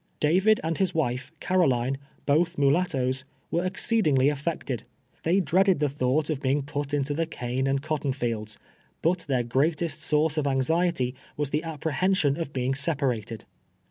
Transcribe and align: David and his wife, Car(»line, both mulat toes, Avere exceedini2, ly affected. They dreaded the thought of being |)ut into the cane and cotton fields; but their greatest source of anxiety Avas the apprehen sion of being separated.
David 0.19 0.59
and 0.63 0.79
his 0.79 0.95
wife, 0.95 1.31
Car(»line, 1.39 1.99
both 2.25 2.57
mulat 2.57 2.87
toes, 2.89 3.23
Avere 3.53 3.67
exceedini2, 3.69 4.17
ly 4.17 4.23
affected. 4.33 4.81
They 5.21 5.39
dreaded 5.39 5.77
the 5.77 5.89
thought 5.89 6.31
of 6.31 6.41
being 6.41 6.67
|)ut 6.75 6.91
into 6.91 7.13
the 7.13 7.27
cane 7.27 7.67
and 7.67 7.83
cotton 7.83 8.11
fields; 8.11 8.57
but 9.03 9.19
their 9.27 9.43
greatest 9.43 10.01
source 10.01 10.39
of 10.39 10.47
anxiety 10.47 11.13
Avas 11.37 11.51
the 11.51 11.61
apprehen 11.61 12.15
sion 12.15 12.35
of 12.37 12.51
being 12.51 12.73
separated. 12.73 13.45